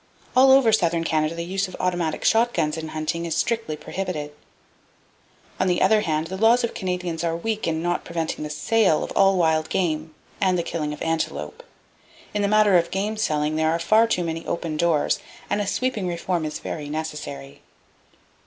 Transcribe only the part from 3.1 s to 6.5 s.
is strictly prohibited. On the other hand, the